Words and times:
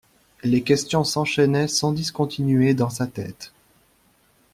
Les 0.41 0.63
questions 0.63 1.03
s’enchaînaient 1.03 1.67
sans 1.67 1.91
discontinuer 1.91 2.73
dans 2.73 2.89
sa 2.89 3.05
tête. 3.05 3.53